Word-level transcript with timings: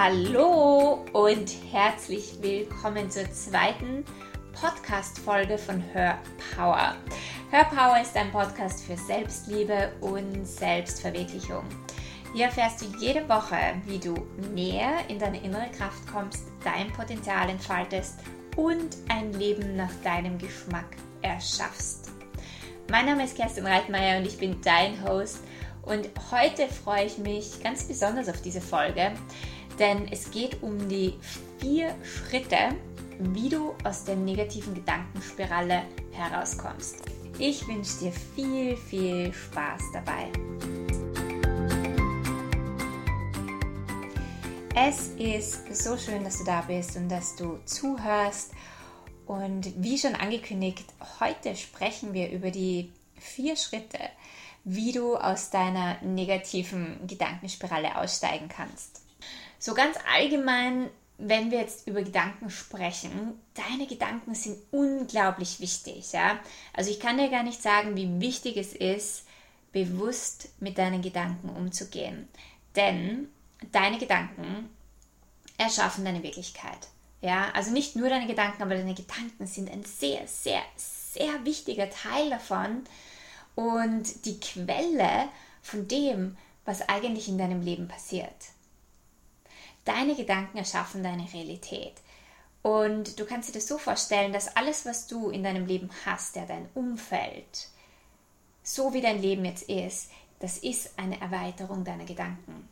Hallo 0.00 1.04
und 1.12 1.50
herzlich 1.72 2.40
willkommen 2.40 3.10
zur 3.10 3.28
zweiten 3.32 4.04
Podcast-Folge 4.52 5.58
von 5.58 5.82
Hör 5.92 6.16
Power. 6.54 6.94
Hör 7.50 7.64
Power 7.64 8.00
ist 8.00 8.16
ein 8.16 8.30
Podcast 8.30 8.84
für 8.84 8.96
Selbstliebe 8.96 9.90
und 10.00 10.46
Selbstverwirklichung. 10.46 11.64
Hier 12.32 12.44
erfährst 12.44 12.80
du 12.80 12.86
jede 13.00 13.28
Woche, 13.28 13.56
wie 13.86 13.98
du 13.98 14.14
näher 14.54 15.00
in 15.08 15.18
deine 15.18 15.42
innere 15.42 15.68
Kraft 15.76 16.06
kommst, 16.06 16.44
dein 16.62 16.92
Potenzial 16.92 17.50
entfaltest 17.50 18.20
und 18.54 18.96
ein 19.08 19.32
Leben 19.32 19.74
nach 19.74 19.92
deinem 20.04 20.38
Geschmack 20.38 20.94
erschaffst. 21.22 22.12
Mein 22.88 23.06
Name 23.06 23.24
ist 23.24 23.36
Kerstin 23.36 23.66
Reitmeier 23.66 24.18
und 24.20 24.28
ich 24.28 24.38
bin 24.38 24.60
dein 24.62 25.02
Host. 25.02 25.40
Und 25.82 26.08
heute 26.30 26.68
freue 26.68 27.06
ich 27.06 27.18
mich 27.18 27.62
ganz 27.62 27.88
besonders 27.88 28.28
auf 28.28 28.42
diese 28.42 28.60
Folge, 28.60 29.12
denn 29.78 30.08
es 30.10 30.30
geht 30.30 30.62
um 30.62 30.88
die 30.88 31.14
vier 31.58 31.94
Schritte, 32.02 32.76
wie 33.18 33.48
du 33.48 33.74
aus 33.84 34.04
der 34.04 34.16
negativen 34.16 34.74
Gedankenspirale 34.74 35.82
herauskommst. 36.12 36.96
Ich 37.38 37.66
wünsche 37.66 37.98
dir 37.98 38.12
viel, 38.12 38.76
viel 38.76 39.32
Spaß 39.32 39.82
dabei. 39.92 40.28
Es 44.74 45.08
ist 45.18 45.74
so 45.74 45.96
schön, 45.96 46.22
dass 46.22 46.38
du 46.38 46.44
da 46.44 46.60
bist 46.62 46.96
und 46.96 47.08
dass 47.08 47.34
du 47.34 47.58
zuhörst. 47.64 48.52
Und 49.26 49.72
wie 49.82 49.98
schon 49.98 50.14
angekündigt, 50.14 50.84
heute 51.20 51.56
sprechen 51.56 52.12
wir 52.14 52.30
über 52.30 52.50
die 52.50 52.92
vier 53.16 53.56
Schritte, 53.56 53.98
wie 54.64 54.92
du 54.92 55.16
aus 55.16 55.50
deiner 55.50 56.00
negativen 56.02 57.06
Gedankenspirale 57.06 57.98
aussteigen 57.98 58.48
kannst. 58.48 59.07
So 59.58 59.74
ganz 59.74 59.96
allgemein, 60.14 60.88
wenn 61.18 61.50
wir 61.50 61.58
jetzt 61.58 61.86
über 61.88 62.02
Gedanken 62.02 62.48
sprechen, 62.50 63.40
deine 63.54 63.86
Gedanken 63.86 64.34
sind 64.34 64.58
unglaublich 64.70 65.60
wichtig. 65.60 66.12
Ja? 66.12 66.38
Also 66.72 66.90
ich 66.90 67.00
kann 67.00 67.18
dir 67.18 67.28
gar 67.28 67.42
nicht 67.42 67.60
sagen, 67.60 67.96
wie 67.96 68.20
wichtig 68.20 68.56
es 68.56 68.72
ist, 68.72 69.24
bewusst 69.72 70.48
mit 70.60 70.78
deinen 70.78 71.02
Gedanken 71.02 71.50
umzugehen. 71.50 72.28
Denn 72.76 73.28
deine 73.72 73.98
Gedanken 73.98 74.70
erschaffen 75.56 76.04
deine 76.04 76.22
Wirklichkeit. 76.22 76.88
Ja, 77.20 77.50
also 77.52 77.72
nicht 77.72 77.96
nur 77.96 78.08
deine 78.08 78.28
Gedanken, 78.28 78.62
aber 78.62 78.76
deine 78.76 78.94
Gedanken 78.94 79.46
sind 79.46 79.70
ein 79.70 79.84
sehr, 79.84 80.26
sehr, 80.28 80.62
sehr 80.76 81.44
wichtiger 81.44 81.90
Teil 81.90 82.30
davon 82.30 82.84
und 83.56 84.24
die 84.24 84.38
Quelle 84.38 85.28
von 85.60 85.88
dem, 85.88 86.36
was 86.64 86.88
eigentlich 86.88 87.28
in 87.28 87.38
deinem 87.38 87.60
Leben 87.60 87.88
passiert. 87.88 88.36
Deine 89.88 90.14
Gedanken 90.14 90.58
erschaffen 90.58 91.02
deine 91.02 91.32
Realität. 91.32 91.94
Und 92.60 93.18
du 93.18 93.24
kannst 93.24 93.48
dir 93.48 93.54
das 93.54 93.66
so 93.66 93.78
vorstellen, 93.78 94.34
dass 94.34 94.54
alles, 94.54 94.84
was 94.84 95.06
du 95.06 95.30
in 95.30 95.42
deinem 95.42 95.64
Leben 95.64 95.88
hast, 96.04 96.36
ja, 96.36 96.44
dein 96.44 96.68
Umfeld, 96.74 97.68
so 98.62 98.92
wie 98.92 99.00
dein 99.00 99.22
Leben 99.22 99.46
jetzt 99.46 99.62
ist, 99.62 100.10
das 100.40 100.58
ist 100.58 100.98
eine 100.98 101.18
Erweiterung 101.22 101.84
deiner 101.84 102.04
Gedanken. 102.04 102.68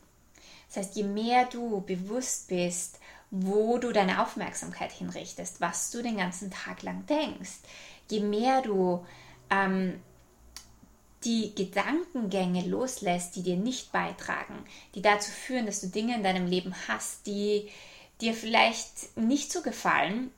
Das 0.67 0.77
heißt, 0.77 0.95
je 0.95 1.05
mehr 1.05 1.45
du 1.45 1.81
bewusst 1.81 2.49
bist, 2.49 2.99
wo 3.31 3.79
du 3.79 3.91
deine 3.91 4.21
Aufmerksamkeit 4.21 4.91
hinrichtest, 4.91 5.59
was 5.59 5.89
du 5.89 6.03
den 6.03 6.17
ganzen 6.17 6.51
Tag 6.51 6.83
lang 6.83 7.03
denkst, 7.07 7.61
je 8.11 8.19
mehr 8.19 8.61
du 8.61 9.03
ähm, 9.49 9.99
die 11.27 11.53
Gedankengänge 11.53 12.61
loslässt, 12.61 13.35
die 13.35 13.43
dir 13.43 13.57
nicht 13.57 13.91
beitragen, 13.91 14.63
die 14.95 15.01
dazu 15.01 15.29
führen, 15.29 15.65
dass 15.65 15.81
du 15.81 15.87
Dinge 15.87 16.15
in 16.15 16.23
deinem 16.23 16.47
Leben 16.47 16.73
hast, 16.87 17.27
die 17.27 17.69
dir 18.21 18.33
vielleicht 18.33 19.17
nicht 19.17 19.51
so 19.51 19.61
gefallen, 19.61 20.31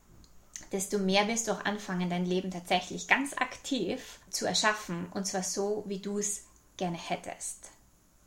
desto 0.71 0.97
mehr 0.97 1.27
wirst 1.27 1.47
du 1.47 1.51
auch 1.51 1.63
anfangen, 1.63 2.09
dein 2.09 2.25
Leben 2.25 2.49
tatsächlich 2.49 3.07
ganz 3.07 3.37
aktiv 3.37 4.19
zu 4.31 4.47
erschaffen 4.47 5.05
und 5.13 5.27
zwar 5.27 5.43
so, 5.43 5.83
wie 5.85 5.99
du 5.99 6.17
es 6.17 6.45
gerne 6.77 6.97
hättest. 6.97 7.69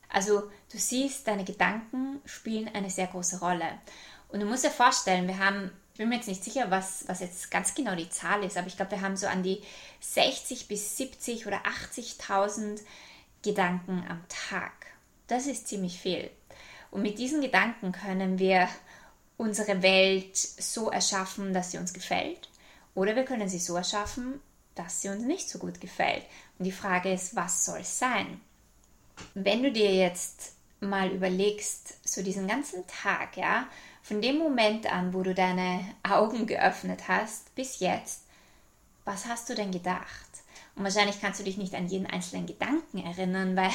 Also 0.09 0.43
du 0.71 0.79
siehst, 0.79 1.27
deine 1.27 1.45
Gedanken 1.45 2.21
spielen 2.27 2.71
eine 2.73 2.91
sehr 2.91 3.09
große 3.09 3.41
Rolle. 3.41 3.81
Und 4.29 4.39
du 4.39 4.47
musst 4.47 4.65
dir 4.65 4.71
vorstellen, 4.71 5.27
wir 5.27 5.39
haben 5.39 5.73
ich 5.93 5.99
bin 5.99 6.09
mir 6.09 6.17
jetzt 6.17 6.29
nicht 6.29 6.43
sicher, 6.43 6.71
was, 6.71 7.05
was 7.07 7.21
jetzt 7.21 7.51
ganz 7.51 7.75
genau 7.75 7.95
die 7.95 8.09
Zahl 8.09 8.43
ist, 8.45 8.57
aber 8.57 8.67
ich 8.67 8.77
glaube, 8.77 8.93
wir 8.93 9.03
haben 9.03 9.17
so 9.17 9.27
an 9.27 9.43
die 9.43 9.63
60 10.01 10.67
bis 10.67 10.97
70 10.97 11.47
oder 11.47 11.61
80.000 11.95 12.81
Gedanken 13.43 14.05
am 14.09 14.25
Tag. 14.29 14.73
Das 15.27 15.47
ist 15.47 15.69
ziemlich 15.69 16.01
viel. 16.01 16.31
Und 16.91 17.03
mit 17.03 17.19
diesen 17.19 17.41
Gedanken 17.41 17.93
können 17.93 18.39
wir 18.39 18.69
unsere 19.37 19.83
Welt 19.83 20.37
so 20.37 20.91
erschaffen, 20.91 21.53
dass 21.53 21.71
sie 21.71 21.79
uns 21.79 21.93
gefällt, 21.93 22.49
oder 22.95 23.17
wir 23.17 23.25
können 23.25 23.49
sie 23.49 23.59
so 23.59 23.77
erschaffen, 23.77 24.41
dass 24.75 25.01
sie 25.01 25.09
uns 25.09 25.25
nicht 25.25 25.49
so 25.49 25.59
gut 25.59 25.81
gefällt. 25.81 26.25
Und 26.59 26.65
die 26.65 26.73
Frage 26.73 27.13
ist, 27.13 27.37
was 27.37 27.65
soll 27.65 27.81
es 27.81 27.99
sein? 27.99 28.41
Wenn 29.35 29.63
du 29.63 29.73
dir 29.73 29.95
jetzt 29.95 30.55
mal 30.81 31.11
überlegst, 31.11 31.97
so 32.07 32.23
diesen 32.23 32.49
ganzen 32.49 32.87
Tag, 32.87 33.37
ja, 33.37 33.67
von 34.03 34.21
dem 34.21 34.39
Moment 34.39 34.93
an, 34.93 35.15
wo 35.15 35.23
du 35.23 35.33
deine 35.33 35.81
Augen 36.03 36.47
geöffnet 36.47 37.09
hast, 37.09 37.55
bis 37.55 37.81
jetzt, 37.81 38.25
was 39.05 39.27
hast 39.27 39.49
du 39.49 39.55
denn 39.55 39.71
gedacht? 39.71 40.29
Und 40.75 40.85
wahrscheinlich 40.85 41.21
kannst 41.21 41.41
du 41.41 41.45
dich 41.45 41.57
nicht 41.57 41.75
an 41.75 41.87
jeden 41.87 42.07
einzelnen 42.07 42.47
Gedanken 42.47 42.99
erinnern, 42.99 43.57
weil 43.57 43.71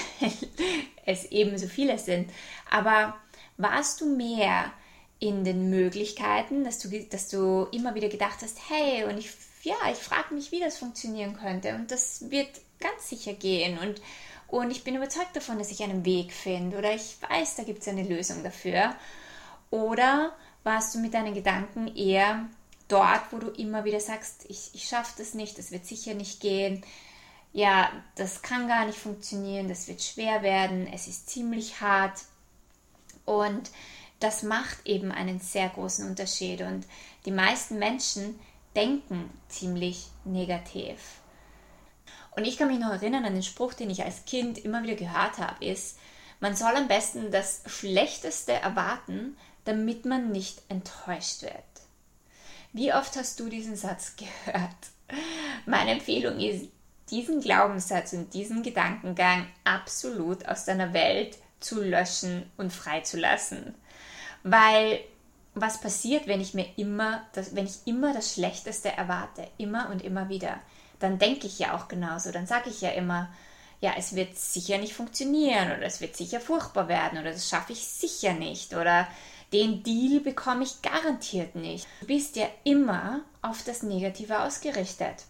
es 1.06 1.26
eben 1.26 1.58
so 1.58 1.68
viele 1.68 1.98
sind. 1.98 2.30
Aber 2.70 3.16
warst 3.58 4.02
du 4.02 4.16
mehr 4.16 4.72
in 5.20 5.44
den 5.44 5.70
Möglichkeiten, 5.70 6.64
dass 6.64 6.80
du, 6.80 6.90
dass 7.06 7.30
du 7.30 7.68
immer 7.72 7.96
wieder 7.96 8.10
gedacht 8.10 8.40
hast, 8.42 8.58
hey, 8.70 9.06
und 9.06 9.18
ich, 9.18 9.32
ja, 9.64 9.76
ich 9.92 9.98
frage 9.98 10.34
mich, 10.34 10.52
wie 10.52 10.60
das 10.60 10.78
funktionieren 10.78 11.38
könnte. 11.38 11.74
Und 11.76 11.92
das 11.92 12.30
wird 12.30 12.50
ganz 12.80 13.10
sicher 13.10 13.34
gehen. 13.34 13.80
Und, 13.80 14.02
und 14.48 14.72
ich 14.72 14.84
bin 14.84 14.96
überzeugt 14.96 15.36
davon, 15.36 15.58
dass 15.58 15.72
ich 15.72 15.82
einen 15.84 16.06
Weg 16.06 16.34
finde. 16.34 16.78
Oder 16.78 16.94
ich 16.94 17.18
weiß, 17.28 17.56
da 17.56 17.64
gibt 17.64 17.82
es 17.82 17.88
eine 17.88 18.04
Lösung 18.04 18.44
dafür. 18.44 18.96
Oder 19.70 20.34
warst 20.64 20.96
du 20.96 21.00
mit 21.00 21.14
deinen 21.14 21.34
Gedanken 21.34 21.88
eher 21.96 22.48
dort, 22.88 23.32
wo 23.32 23.38
du 23.38 23.50
immer 23.50 23.86
wieder 23.86 24.00
sagst, 24.00 24.46
ich, 24.48 24.72
ich 24.74 24.88
schaffe 24.88 25.14
das 25.18 25.34
nicht, 25.34 25.58
das 25.58 25.72
wird 25.72 25.86
sicher 25.86 26.14
nicht 26.14 26.40
gehen, 26.40 26.84
ja, 27.54 27.90
das 28.16 28.42
kann 28.42 28.68
gar 28.68 28.86
nicht 28.86 28.98
funktionieren, 28.98 29.68
das 29.68 29.88
wird 29.88 30.02
schwer 30.02 30.42
werden, 30.44 30.88
es 30.94 31.08
ist 31.08 31.30
ziemlich 31.30 31.82
hart. 31.82 32.22
Und 33.26 33.72
das 34.20 34.44
macht 34.44 34.86
eben 34.86 35.12
einen 35.12 35.40
sehr 35.40 35.70
großen 35.70 36.08
Unterschied. 36.08 36.62
Und 36.62 36.86
die 37.26 37.32
meisten 37.32 37.80
Menschen 37.80 38.40
denken 38.76 39.30
ziemlich 39.50 40.08
negativ. 40.24 41.22
Und 42.36 42.46
ich 42.46 42.58
kann 42.58 42.68
mich 42.68 42.80
noch 42.80 42.92
erinnern 42.92 43.26
an 43.26 43.34
den 43.34 43.44
Spruch, 43.44 43.74
den 43.74 43.90
ich 43.90 44.04
als 44.04 44.26
Kind 44.26 44.60
immer 44.60 44.84
wieder 44.84 44.96
gehört 44.96 45.40
habe, 45.40 45.66
ist, 45.66 45.98
man 46.40 46.56
soll 46.56 46.76
am 46.76 46.88
besten 46.88 47.32
das 47.32 47.64
Schlechteste 47.66 48.54
erwarten, 48.54 49.36
damit 49.68 50.06
man 50.06 50.32
nicht 50.32 50.62
enttäuscht 50.70 51.42
wird. 51.42 51.54
Wie 52.74 52.94
oft 52.94 53.16
hast 53.16 53.40
du 53.40 53.50
diesen 53.50 53.76
Satz 53.76 54.16
gehört? 54.46 54.70
Meine 55.66 55.92
Empfehlung 55.92 56.40
ist, 56.40 56.70
diesen 57.10 57.40
Glaubenssatz 57.42 58.14
und 58.14 58.34
diesen 58.34 58.64
Gedankengang 58.64 59.48
absolut 59.64 60.46
aus 60.48 60.66
deiner 60.66 60.94
Welt 60.94 61.38
zu 61.60 61.82
löschen 61.82 62.50
und 62.58 62.74
freizulassen. 62.74 63.76
Weil 64.44 65.00
was 65.56 65.82
passiert, 65.82 66.28
wenn 66.28 66.42
ich 66.42 66.54
mir 66.54 66.68
immer, 66.76 67.26
das, 67.34 67.56
wenn 67.56 67.66
ich 67.66 67.80
immer 67.86 68.14
das 68.14 68.34
Schlechteste 68.34 68.90
erwarte, 68.90 69.48
immer 69.58 69.90
und 69.90 70.04
immer 70.04 70.30
wieder, 70.30 70.60
dann 71.00 71.18
denke 71.18 71.48
ich 71.48 71.60
ja 71.60 71.76
auch 71.76 71.88
genauso. 71.88 72.32
Dann 72.32 72.46
sage 72.46 72.70
ich 72.70 72.82
ja 72.82 72.90
immer, 72.90 73.30
ja, 73.80 73.94
es 73.98 74.16
wird 74.16 74.38
sicher 74.38 74.78
nicht 74.78 74.94
funktionieren 74.94 75.72
oder 75.72 75.84
es 75.84 76.02
wird 76.02 76.16
sicher 76.16 76.40
furchtbar 76.40 76.88
werden 76.88 77.20
oder 77.20 77.32
das 77.32 77.50
schaffe 77.50 77.74
ich 77.74 77.88
sicher 77.88 78.34
nicht 78.34 78.74
oder 78.74 79.08
den 79.54 79.84
Deal 79.84 80.20
bekomme 80.20 80.64
ich 80.64 80.82
garantiert 80.82 81.56
nicht. 81.56 81.88
Du 82.02 82.08
bist 82.08 82.36
ja 82.36 82.48
immer 82.64 83.22
auf 83.42 83.64
das 83.64 83.84
Negative 83.84 84.42
ausgerichtet. 84.42 85.26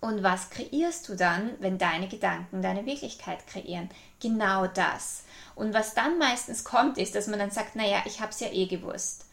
Und 0.00 0.22
was 0.22 0.50
kreierst 0.50 1.08
du 1.08 1.16
dann, 1.16 1.50
wenn 1.58 1.78
deine 1.78 2.08
Gedanken 2.08 2.62
deine 2.62 2.86
Wirklichkeit 2.86 3.46
kreieren? 3.46 3.90
Genau 4.20 4.66
das. 4.66 5.24
Und 5.56 5.74
was 5.74 5.94
dann 5.94 6.18
meistens 6.18 6.62
kommt, 6.62 6.98
ist, 6.98 7.14
dass 7.14 7.26
man 7.26 7.38
dann 7.38 7.50
sagt, 7.50 7.74
naja, 7.74 8.02
ich 8.06 8.20
habe 8.20 8.30
es 8.30 8.38
ja 8.40 8.48
eh 8.52 8.66
gewusst. 8.66 9.24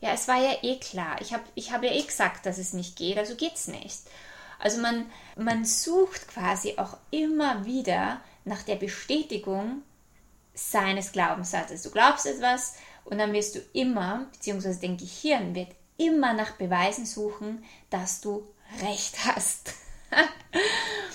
Ja, 0.00 0.12
es 0.12 0.28
war 0.28 0.36
ja 0.36 0.56
eh 0.62 0.78
klar. 0.78 1.20
Ich 1.20 1.32
habe 1.32 1.44
ich 1.54 1.72
hab 1.72 1.82
ja 1.82 1.90
eh 1.90 2.02
gesagt, 2.02 2.46
dass 2.46 2.58
es 2.58 2.72
nicht 2.72 2.96
geht, 2.96 3.18
also 3.18 3.34
geht 3.34 3.54
es 3.54 3.68
nicht. 3.68 4.00
Also 4.58 4.80
man, 4.80 5.06
man 5.36 5.64
sucht 5.64 6.28
quasi 6.28 6.74
auch 6.78 6.96
immer 7.10 7.66
wieder 7.66 8.20
nach 8.44 8.62
der 8.62 8.76
Bestätigung 8.76 9.82
seines 10.54 11.12
Glaubenssatzes. 11.12 11.82
Du 11.82 11.90
glaubst 11.90 12.26
etwas 12.26 12.74
und 13.04 13.18
dann 13.18 13.32
wirst 13.32 13.54
du 13.56 13.60
immer, 13.72 14.26
beziehungsweise 14.32 14.80
dein 14.80 14.96
Gehirn 14.96 15.54
wird 15.54 15.68
immer 15.96 16.32
nach 16.32 16.52
Beweisen 16.52 17.06
suchen, 17.06 17.64
dass 17.90 18.20
du 18.20 18.46
recht 18.82 19.24
hast. 19.24 19.74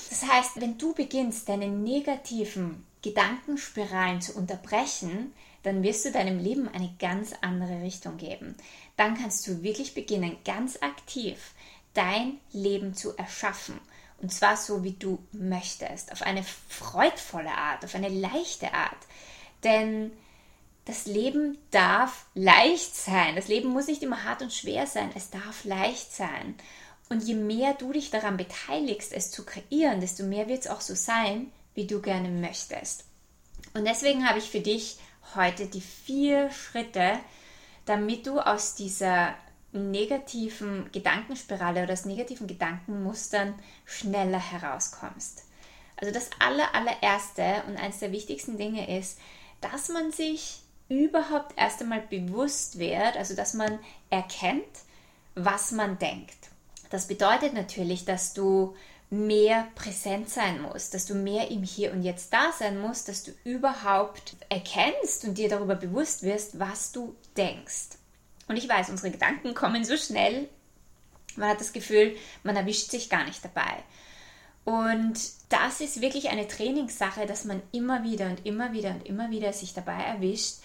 das 0.10 0.24
heißt, 0.24 0.62
wenn 0.62 0.78
du 0.78 0.94
beginnst, 0.94 1.50
deine 1.50 1.68
negativen 1.68 2.86
Gedankenspiralen 3.02 4.22
zu 4.22 4.36
unterbrechen, 4.36 5.34
dann 5.64 5.84
wirst 5.84 6.06
du 6.06 6.12
deinem 6.12 6.40
Leben 6.40 6.68
eine 6.68 6.94
ganz 7.00 7.34
andere 7.42 7.82
Richtung 7.82 8.18
geben. 8.18 8.56
Dann 8.98 9.18
kannst 9.18 9.48
du 9.48 9.62
wirklich 9.64 9.94
beginnen, 9.94 10.38
ganz 10.46 10.78
aktiv 10.82 11.54
dein 11.94 12.40
Leben 12.52 12.94
zu 12.94 13.18
erschaffen. 13.18 13.80
Und 14.22 14.34
zwar 14.34 14.58
so, 14.58 14.84
wie 14.84 14.94
du 14.94 15.20
möchtest, 15.32 16.12
auf 16.12 16.22
eine 16.22 16.44
freudvolle 16.68 17.52
Art, 17.52 17.86
auf 17.86 17.96
eine 17.96 18.10
leichte 18.10 18.74
Art. 18.74 18.98
Denn 19.64 20.12
das 20.86 21.06
Leben 21.06 21.58
darf 21.72 22.26
leicht 22.34 22.96
sein. 22.96 23.36
Das 23.36 23.48
Leben 23.48 23.70
muss 23.70 23.88
nicht 23.88 24.04
immer 24.04 24.24
hart 24.24 24.42
und 24.42 24.54
schwer 24.54 24.88
sein. 24.88 25.12
Es 25.16 25.30
darf 25.30 25.64
leicht 25.64 26.14
sein. 26.14 26.56
Und 27.10 27.24
je 27.24 27.36
mehr 27.36 27.74
du 27.74 27.92
dich 27.94 28.12
daran 28.12 28.38
beteiligst, 28.38 29.14
es 29.14 29.32
zu 29.32 29.46
kreieren, 29.46 30.02
desto 30.02 30.24
mehr 30.24 30.48
wird 30.48 30.62
es 30.62 30.68
auch 30.68 30.82
so 30.82 30.96
sein, 30.96 31.52
wie 31.76 31.88
du 31.88 32.02
gerne 32.02 32.30
möchtest. 32.30 33.06
Und 33.74 33.86
deswegen 33.86 34.28
habe 34.28 34.40
ich 34.40 34.50
für 34.50 34.62
dich 34.62 34.98
heute 35.36 35.68
die 35.68 35.82
vier 35.82 36.52
Schritte, 36.52 37.20
damit 37.86 38.28
du 38.28 38.40
aus 38.40 38.76
dieser 38.76 39.36
negativen 39.72 40.90
Gedankenspirale 40.92 41.84
oder 41.84 41.94
aus 41.94 42.06
negativen 42.06 42.48
Gedankenmustern 42.48 43.54
schneller 43.86 44.40
herauskommst. 44.40 45.44
Also 45.98 46.14
das 46.14 46.30
aller, 46.40 46.74
allererste 46.74 47.64
und 47.68 47.78
eines 47.78 48.00
der 48.00 48.12
wichtigsten 48.12 48.58
Dinge 48.58 48.98
ist, 48.98 49.20
dass 49.62 49.90
man 49.90 50.12
sich 50.12 50.62
überhaupt 50.88 51.54
erst 51.58 51.82
einmal 51.82 52.02
bewusst 52.02 52.80
wird, 52.80 53.16
also 53.18 53.36
dass 53.36 53.54
man 53.54 53.80
erkennt, 54.10 54.64
was 55.36 55.72
man 55.72 56.00
denkt. 56.00 56.38
Das 56.90 57.08
bedeutet 57.08 57.54
natürlich, 57.54 58.06
dass 58.06 58.34
du 58.34 58.76
mehr 59.12 59.68
präsent 59.76 60.30
sein 60.30 60.62
musst, 60.62 60.94
dass 60.94 61.06
du 61.06 61.16
mehr 61.16 61.50
im 61.50 61.64
Hier 61.64 61.92
und 61.92 62.04
Jetzt 62.04 62.32
da 62.34 62.52
sein 62.58 62.80
musst, 62.80 63.08
dass 63.08 63.24
du 63.24 63.32
überhaupt 63.44 64.36
erkennst 64.50 65.26
und 65.26 65.38
dir 65.38 65.50
darüber 65.50 65.76
bewusst 65.76 66.24
wirst, 66.24 66.60
was 66.60 66.92
du 66.92 67.16
denkst. 67.36 67.99
Und 68.50 68.58
ich 68.58 68.68
weiß, 68.68 68.90
unsere 68.90 69.12
Gedanken 69.12 69.54
kommen 69.54 69.86
so 69.86 69.96
schnell, 69.96 70.50
man 71.36 71.50
hat 71.50 71.62
das 71.62 71.72
Gefühl, 71.72 72.18
man 72.44 72.56
erwischt 72.56 72.90
sich 72.90 73.10
gar 73.10 73.24
nicht 73.24 73.46
dabei. 73.46 73.84
Und 74.66 75.20
das 75.50 75.82
ist 75.82 76.02
wirklich 76.02 76.30
eine 76.30 76.48
Trainingssache, 76.48 77.28
dass 77.28 77.46
man 77.46 77.62
immer 77.72 78.04
wieder 78.04 78.26
und 78.26 78.46
immer 78.46 78.74
wieder 78.74 78.90
und 78.90 79.06
immer 79.06 79.30
wieder 79.30 79.54
sich 79.54 79.74
dabei 79.74 80.02
erwischt, 80.04 80.56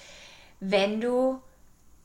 wenn 0.60 1.00
du 1.00 1.40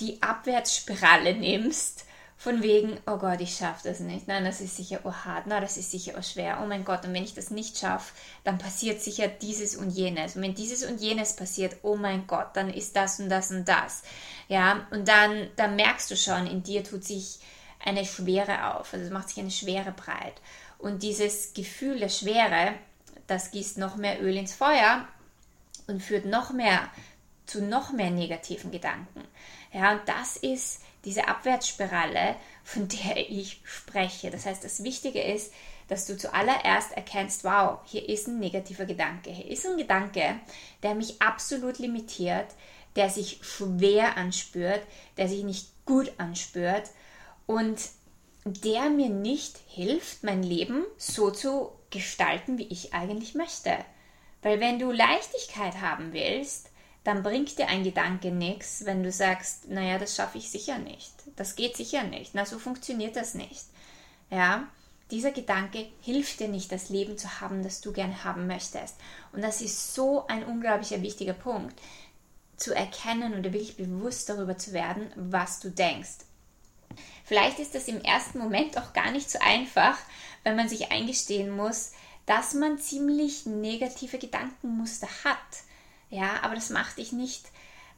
die 0.02 0.22
Abwärtsspirale 0.22 1.34
nimmst 1.40 2.06
von 2.42 2.64
wegen, 2.64 2.98
oh 3.06 3.18
Gott, 3.18 3.42
ich 3.42 3.58
schaffe 3.58 3.90
das 3.90 4.00
nicht. 4.00 4.30
Nein, 4.30 4.46
das 4.46 4.62
ist 4.62 4.78
sicher 4.78 5.02
oh 5.04 5.12
hart. 5.12 5.46
Nein, 5.46 5.62
das 5.62 5.76
ist 5.76 5.92
sicher 5.92 6.14
oh 6.18 6.22
schwer. 6.22 6.62
Oh 6.64 6.68
mein 6.68 6.86
Gott, 6.86 7.04
und 7.04 7.14
wenn 7.14 7.26
ich 7.26 7.34
das 7.34 7.52
nicht 7.52 7.78
schaffe, 7.78 8.14
dann 8.46 8.58
passiert 8.58 9.02
sicher 9.02 9.28
dieses 9.28 9.76
und 9.76 9.90
jenes. 9.90 10.38
Und 10.38 10.44
wenn 10.44 10.56
dieses 10.56 10.86
und 10.86 11.02
jenes 11.02 11.36
passiert, 11.36 11.76
oh 11.84 11.98
mein 11.98 12.28
Gott, 12.28 12.52
dann 12.54 12.74
ist 12.74 12.96
das 12.96 13.20
und 13.20 13.28
das 13.28 13.52
und 13.52 13.68
das. 13.68 14.04
Ja, 14.48 14.88
und 14.92 15.06
dann, 15.10 15.50
dann 15.58 15.76
merkst 15.76 16.10
du 16.12 16.16
schon, 16.16 16.48
in 16.48 16.64
dir 16.64 16.82
tut 16.86 17.04
sich 17.04 17.40
eine 17.84 18.06
Schwere 18.06 18.74
auf. 18.74 18.94
Also 18.94 19.06
es 19.06 19.12
macht 19.12 19.28
sich 19.28 19.40
eine 19.40 19.52
Schwere 19.52 19.92
breit. 19.92 20.42
Und 20.78 21.04
dieses 21.04 21.54
Gefühl 21.54 22.00
der 22.00 22.08
Schwere, 22.08 22.74
das 23.28 23.52
gießt 23.52 23.78
noch 23.78 23.98
mehr 23.98 24.22
Öl 24.24 24.38
ins 24.38 24.54
Feuer 24.54 25.06
und 25.88 26.02
führt 26.02 26.26
noch 26.26 26.54
mehr 26.54 26.90
zu 27.46 27.62
noch 27.62 27.92
mehr 27.92 28.12
negativen 28.12 28.72
Gedanken. 28.72 29.26
Ja, 29.74 29.92
und 29.92 30.08
das 30.08 30.38
ist 30.38 30.80
diese 31.06 31.28
Abwärtsspirale, 31.28 32.36
von 32.64 32.88
der 32.88 33.30
ich 33.30 33.62
spreche. 33.64 34.32
Das 34.32 34.46
heißt, 34.46 34.64
das 34.64 34.84
Wichtige 34.84 35.22
ist, 35.22 35.54
dass 35.88 36.06
du 36.06 36.18
zuallererst 36.18 36.92
erkennst, 36.92 37.44
wow, 37.44 37.80
hier 37.86 38.08
ist 38.08 38.28
ein 38.28 38.40
negativer 38.40 38.86
Gedanke. 38.86 39.32
Hier 39.32 39.48
ist 39.48 39.66
ein 39.66 39.78
Gedanke, 39.78 40.40
der 40.84 40.96
mich 40.96 41.22
absolut 41.22 41.80
limitiert, 41.80 42.48
der 42.96 43.10
sich 43.10 43.40
schwer 43.42 44.18
anspürt, 44.18 44.82
der 45.18 45.28
sich 45.28 45.44
nicht 45.44 45.86
gut 45.86 46.12
anspürt 46.18 46.90
und 47.48 47.80
der 48.46 48.90
mir 48.90 49.10
nicht 49.10 49.58
hilft, 49.68 50.24
mein 50.24 50.44
Leben 50.44 50.86
so 50.98 51.32
zu 51.32 51.72
gestalten, 51.90 52.58
wie 52.58 52.68
ich 52.68 52.94
eigentlich 52.94 53.36
möchte. 53.36 53.78
Weil 54.42 54.60
wenn 54.60 54.80
du 54.80 54.92
Leichtigkeit 54.92 55.82
haben 55.82 56.14
willst, 56.14 56.70
dann 57.04 57.24
bringt 57.24 57.58
dir 57.58 57.68
ein 57.68 57.84
Gedanke 57.84 58.32
nichts, 58.32 58.86
wenn 58.86 59.04
du 59.04 59.12
sagst, 59.12 59.70
naja, 59.70 59.98
das 59.98 60.16
schaffe 60.16 60.38
ich 60.38 60.52
sicher 60.52 60.78
nicht. 60.78 61.14
Das 61.36 61.56
geht 61.56 61.78
sicher 61.78 62.04
nicht. 62.04 62.32
Na, 62.34 62.46
so 62.46 62.60
funktioniert 62.60 63.16
das 63.16 63.34
nicht. 63.34 63.66
Ja, 64.30 64.68
dieser 65.12 65.32
Gedanke 65.32 65.88
hilft 66.02 66.40
dir 66.40 66.50
nicht, 66.50 66.72
das 66.72 66.90
Leben 66.90 67.18
zu 67.18 67.42
haben, 67.42 67.64
das 67.64 67.82
du 67.82 67.92
gerne 67.92 68.24
haben 68.24 68.48
möchtest. 68.48 68.96
Und 69.32 69.42
das 69.42 69.62
ist 69.62 69.96
so 69.96 70.28
ein 70.28 70.44
unglaublicher 70.44 71.02
wichtiger 71.02 71.34
Punkt, 71.34 71.80
zu 72.58 72.76
erkennen 72.76 73.34
oder 73.34 73.54
wirklich 73.54 73.78
bewusst 73.78 74.30
darüber 74.30 74.58
zu 74.58 74.74
werden, 74.74 75.12
was 75.16 75.62
du 75.62 75.72
denkst. 75.72 76.26
Vielleicht 77.24 77.60
ist 77.60 77.74
das 77.74 77.88
im 77.88 78.02
ersten 78.02 78.40
Moment 78.40 78.78
auch 78.78 78.94
gar 78.94 79.12
nicht 79.12 79.32
so 79.32 79.40
einfach, 79.40 79.98
wenn 80.44 80.56
man 80.56 80.68
sich 80.68 80.92
eingestehen 80.92 81.50
muss, 81.50 81.94
dass 82.26 82.54
man 82.54 82.78
ziemlich 82.78 83.46
negative 83.46 84.18
Gedankenmuster 84.18 85.08
hat 85.24 85.38
ja, 86.10 86.42
aber 86.42 86.56
das 86.56 86.70
macht 86.70 86.98
dich 86.98 87.12
nicht 87.12 87.46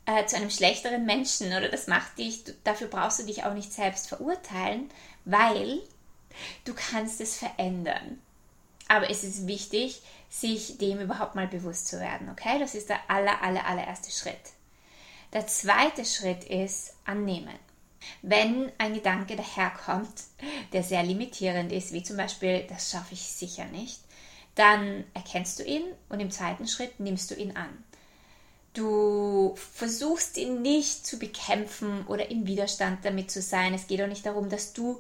äh, 0.06 0.26
zu 0.26 0.36
einem 0.36 0.50
schlechteren 0.50 1.06
Menschen 1.06 1.48
oder 1.48 1.70
das 1.70 1.88
macht 1.88 2.18
dich, 2.18 2.44
du, 2.44 2.54
dafür 2.64 2.88
brauchst 2.88 3.20
du 3.20 3.24
dich 3.24 3.44
auch 3.44 3.54
nicht 3.54 3.72
selbst 3.72 4.08
verurteilen, 4.08 4.90
weil 5.26 5.80
du 6.66 6.74
kannst 6.74 7.22
es 7.22 7.38
verändern. 7.38 8.22
Aber 8.88 9.10
es 9.10 9.24
ist 9.24 9.48
wichtig, 9.48 10.02
sich 10.30 10.78
dem 10.78 11.00
überhaupt 11.00 11.36
mal 11.36 11.48
bewusst 11.48 11.88
zu 11.88 12.00
werden, 12.00 12.30
okay? 12.30 12.60
Das 12.60 12.76
ist 12.76 12.90
der 12.90 13.00
aller, 13.10 13.42
aller, 13.42 13.66
allererste 13.66 14.12
Schritt. 14.12 14.54
Der 15.34 15.48
zweite 15.48 16.04
Schritt 16.04 16.44
ist 16.44 16.94
annehmen. 17.06 17.58
Wenn 18.22 18.72
ein 18.78 18.94
Gedanke 18.94 19.36
daherkommt, 19.36 20.24
der 20.74 20.84
sehr 20.84 21.04
limitierend 21.04 21.72
ist, 21.72 21.94
wie 21.94 22.04
zum 22.04 22.18
Beispiel, 22.18 22.66
das 22.68 22.92
schaffe 22.92 23.14
ich 23.14 23.22
sicher 23.22 23.66
nicht, 23.66 24.00
dann 24.56 25.06
erkennst 25.14 25.60
du 25.60 25.64
ihn 25.64 25.84
und 26.10 26.20
im 26.20 26.32
zweiten 26.32 26.68
Schritt 26.68 27.00
nimmst 27.00 27.32
du 27.32 27.36
ihn 27.36 27.56
an. 27.56 27.84
Du 28.74 29.56
versuchst 29.74 30.38
ihn 30.38 30.62
nicht 30.62 31.06
zu 31.06 31.20
bekämpfen 31.20 32.06
oder 32.08 32.32
im 32.32 32.48
Widerstand 32.48 33.04
damit 33.04 33.30
zu 33.30 33.42
sein. 33.42 33.74
Es 33.74 33.88
geht 33.88 34.02
auch 34.02 34.08
nicht 34.08 34.26
darum, 34.26 34.50
dass 34.50 34.72
du 34.74 35.00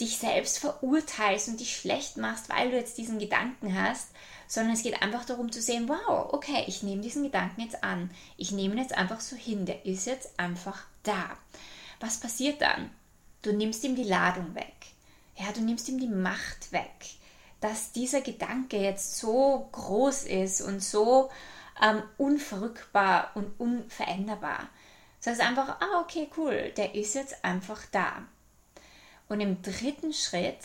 dich 0.00 0.18
selbst 0.18 0.58
verurteilst 0.58 1.48
und 1.48 1.60
dich 1.60 1.76
schlecht 1.76 2.16
machst, 2.16 2.48
weil 2.48 2.70
du 2.70 2.76
jetzt 2.76 2.98
diesen 2.98 3.18
Gedanken 3.18 3.80
hast, 3.80 4.08
sondern 4.48 4.74
es 4.74 4.82
geht 4.82 5.00
einfach 5.02 5.24
darum 5.24 5.52
zu 5.52 5.62
sehen, 5.62 5.88
wow, 5.88 6.32
okay, 6.32 6.64
ich 6.66 6.82
nehme 6.82 7.02
diesen 7.02 7.22
Gedanken 7.22 7.60
jetzt 7.60 7.84
an. 7.84 8.10
Ich 8.36 8.50
nehme 8.50 8.74
ihn 8.74 8.80
jetzt 8.80 8.96
einfach 8.96 9.20
so 9.20 9.36
hin. 9.36 9.66
Der 9.66 9.86
ist 9.86 10.06
jetzt 10.06 10.38
einfach 10.38 10.84
da. 11.02 11.36
Was 12.00 12.18
passiert 12.18 12.60
dann? 12.60 12.90
Du 13.42 13.52
nimmst 13.52 13.84
ihm 13.84 13.94
die 13.94 14.04
Ladung 14.04 14.54
weg. 14.54 14.74
Ja, 15.36 15.52
du 15.52 15.60
nimmst 15.60 15.88
ihm 15.88 15.98
die 15.98 16.08
Macht 16.08 16.72
weg, 16.72 16.90
dass 17.60 17.92
dieser 17.92 18.20
Gedanke 18.20 18.78
jetzt 18.78 19.16
so 19.16 19.68
groß 19.72 20.24
ist 20.24 20.60
und 20.60 20.82
so 20.82 21.30
ähm, 21.82 22.02
unverrückbar 22.18 23.30
und 23.34 23.58
unveränderbar. 23.58 24.68
Das 25.18 25.32
heißt 25.32 25.40
einfach, 25.40 25.80
ah, 25.80 26.00
okay, 26.00 26.30
cool, 26.36 26.72
der 26.76 26.94
ist 26.94 27.14
jetzt 27.14 27.44
einfach 27.44 27.82
da. 27.92 28.24
Und 29.28 29.40
im 29.40 29.62
dritten 29.62 30.12
Schritt 30.12 30.58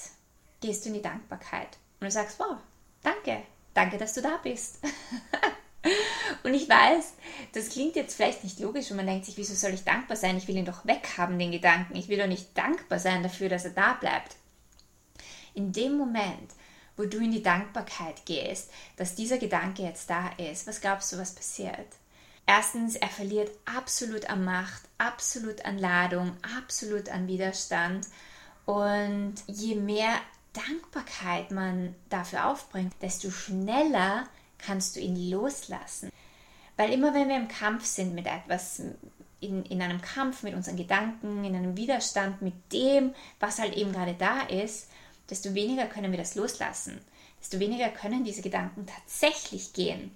gehst 0.62 0.86
du 0.86 0.90
in 0.90 0.96
die 0.96 1.02
Dankbarkeit 1.02 1.78
und 2.00 2.06
du 2.06 2.12
sagst, 2.12 2.40
wow, 2.40 2.58
danke, 3.04 3.44
danke, 3.74 3.98
dass 3.98 4.14
du 4.14 4.22
da 4.22 4.38
bist. 4.38 4.80
und 6.44 6.54
ich 6.54 6.68
weiß, 6.68 7.14
das 7.54 7.70
klingt 7.70 7.96
jetzt 7.96 8.16
vielleicht 8.16 8.44
nicht 8.44 8.60
logisch 8.60 8.90
und 8.90 8.98
man 8.98 9.06
denkt 9.06 9.26
sich, 9.26 9.38
wieso 9.38 9.54
soll 9.54 9.74
ich 9.74 9.84
dankbar 9.84 10.18
sein? 10.18 10.38
Ich 10.38 10.48
will 10.48 10.58
ihn 10.58 10.66
doch 10.66 10.86
weghaben, 10.86 11.38
den 11.38 11.52
Gedanken. 11.52 11.96
Ich 11.96 12.08
will 12.08 12.18
doch 12.18 12.28
nicht 12.28 12.58
dankbar 12.58 13.00
sein 13.00 13.24
dafür, 13.24 13.50
dass 13.50 13.66
er 13.66 13.72
da 13.72 13.94
bleibt. 13.94 14.36
In 15.54 15.72
dem 15.72 15.98
Moment, 15.98 16.52
wo 16.98 17.06
du 17.06 17.18
in 17.18 17.32
die 17.32 17.44
Dankbarkeit 17.44 18.26
gehst, 18.26 18.72
dass 18.98 19.16
dieser 19.16 19.38
Gedanke 19.38 19.84
jetzt 19.84 20.10
da 20.10 20.30
ist, 20.38 20.68
was 20.68 20.82
glaubst 20.82 21.12
du, 21.12 21.18
was 21.18 21.36
passiert? 21.36 21.88
Erstens, 22.48 22.96
er 22.96 23.10
verliert 23.10 23.50
absolut 23.66 24.30
an 24.30 24.44
Macht, 24.44 24.84
absolut 24.98 25.66
an 25.66 25.80
Ladung, 25.80 26.38
absolut 26.58 27.10
an 27.10 27.28
Widerstand. 27.28 28.08
Und 28.66 29.36
je 29.48 29.76
mehr 29.76 30.14
Dankbarkeit 30.54 31.52
man 31.52 31.96
dafür 32.10 32.48
aufbringt, 32.48 32.94
desto 33.02 33.32
schneller 33.32 34.26
kannst 34.58 34.96
du 34.96 35.00
ihn 35.00 35.30
loslassen. 35.30 36.12
Weil 36.78 36.94
immer 36.94 37.14
wenn 37.14 37.30
wir 37.30 37.38
im 37.38 37.48
Kampf 37.48 37.86
sind 37.86 38.14
mit 38.14 38.28
etwas, 38.28 38.82
in, 39.40 39.64
in 39.66 39.82
einem 39.82 40.02
Kampf 40.02 40.44
mit 40.44 40.54
unseren 40.54 40.78
Gedanken, 40.78 41.44
in 41.44 41.56
einem 41.56 41.78
Widerstand 41.78 42.42
mit 42.42 42.72
dem, 42.72 43.14
was 43.40 43.60
halt 43.60 43.76
eben 43.76 43.92
gerade 43.92 44.14
da 44.14 44.42
ist, 44.42 44.90
desto 45.30 45.54
weniger 45.54 45.86
können 45.86 46.12
wir 46.12 46.20
das 46.20 46.36
loslassen, 46.36 47.00
desto 47.40 47.60
weniger 47.60 47.90
können 47.90 48.24
diese 48.24 48.42
Gedanken 48.42 48.86
tatsächlich 48.86 49.74
gehen. 49.74 50.16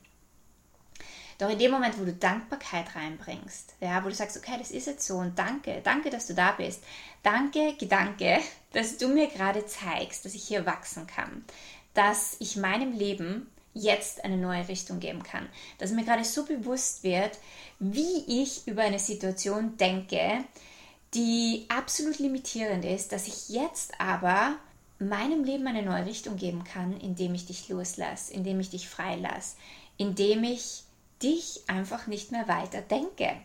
Doch 1.39 1.50
in 1.50 1.58
dem 1.58 1.72
Moment, 1.72 1.98
wo 1.98 2.04
du 2.04 2.12
Dankbarkeit 2.12 2.96
reinbringst, 2.96 3.75
ja, 3.80 4.04
wo 4.04 4.10
du 4.10 4.16
sagst, 4.16 4.38
okay, 4.38 4.58
das 4.60 4.72
ist 4.72 4.88
jetzt 4.88 5.08
so 5.08 5.16
und 5.16 5.39
danke, 5.39 5.80
danke, 5.84 6.10
dass 6.10 6.28
du 6.28 6.34
da 6.34 6.51
bist. 6.51 6.84
Danke, 7.24 7.75
Gedanke, 7.80 8.39
dass 8.74 8.98
du 8.98 9.08
mir 9.08 9.28
gerade 9.28 9.66
zeigst, 9.66 10.25
dass 10.25 10.34
ich 10.34 10.44
hier 10.44 10.66
wachsen 10.66 11.08
kann, 11.08 11.46
dass 11.94 12.36
ich 12.39 12.58
meinem 12.58 12.92
Leben 12.92 13.50
jetzt 13.74 14.25
eine 14.25 14.36
neue 14.36 14.68
Richtung 14.68 15.00
geben 15.00 15.24
kann. 15.24 15.48
Dass 15.78 15.92
mir 15.92 16.04
gerade 16.04 16.25
so 16.25 16.44
bewusst 16.44 17.04
wird, 17.04 17.38
wie 17.80 18.44
ich 18.44 18.68
über 18.68 18.82
eine 18.82 19.00
Situation 19.00 19.78
denke, 19.78 20.44
die 21.13 21.66
absolut 21.70 22.20
limitierend 22.20 22.84
ist, 22.84 23.13
dass 23.13 23.28
ich 23.28 23.48
jetzt 23.50 23.94
aber 24.00 24.58
meinem 25.00 25.44
Leben 25.44 25.65
eine 25.68 25.82
neue 25.82 26.06
Richtung 26.06 26.36
geben 26.36 26.63
kann, 26.63 27.00
indem 27.00 27.34
ich 27.34 27.46
dich 27.46 27.70
loslasse, 27.70 28.34
indem 28.34 28.60
ich 28.60 28.70
dich 28.70 28.89
freilasse, 28.89 29.56
indem 29.98 30.44
ich 30.44 30.84
dich 31.22 31.63
einfach 31.68 32.08
nicht 32.08 32.32
mehr 32.32 32.48
weiter 32.48 32.82
denke. 32.82 33.38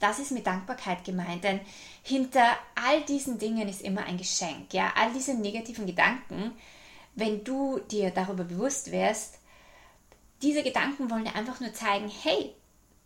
Das 0.00 0.18
ist 0.18 0.30
mit 0.30 0.46
Dankbarkeit 0.46 1.04
gemeint, 1.04 1.44
denn 1.44 1.60
hinter 2.02 2.56
all 2.74 3.02
diesen 3.02 3.38
Dingen 3.38 3.68
ist 3.68 3.82
immer 3.82 4.04
ein 4.04 4.18
Geschenk. 4.18 4.72
Ja, 4.72 4.92
all 4.96 5.12
diese 5.12 5.34
negativen 5.34 5.86
Gedanken, 5.86 6.52
wenn 7.14 7.44
du 7.44 7.78
dir 7.78 8.10
darüber 8.10 8.44
bewusst 8.44 8.92
wärst, 8.92 9.38
diese 10.42 10.62
Gedanken 10.62 11.10
wollen 11.10 11.24
dir 11.24 11.34
einfach 11.34 11.60
nur 11.60 11.72
zeigen, 11.72 12.10
hey, 12.22 12.54